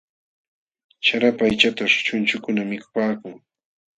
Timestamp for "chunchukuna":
2.05-2.61